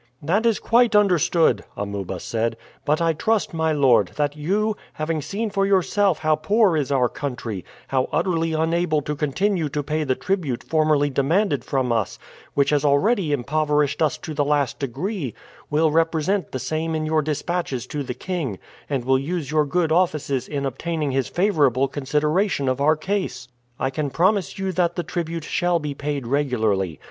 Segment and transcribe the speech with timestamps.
[0.23, 5.51] "That is quite understood," Amuba said; "but I trust, my lord, that you, having seen
[5.51, 10.15] for yourself how poor is our country, how utterly unable to continue to pay the
[10.15, 12.17] tribute formerly demanded from us,
[12.55, 15.35] which has already impoverished us to the last degree,
[15.69, 18.57] will represent the same in your dispatches to the king,
[18.89, 23.47] and will use your good offices in obtaining his favorable consideration of our case.
[23.79, 26.99] I can promise you that the tribute shall be paid regularly.